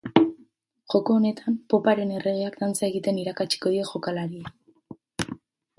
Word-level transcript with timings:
Joko 0.93 1.17
honetan, 1.17 1.59
poparen 1.73 2.15
erregeak 2.21 2.59
dantza 2.63 2.85
egiten 2.91 3.21
irakatsiko 3.25 3.77
die 3.77 3.87
jokalariei. 3.93 5.39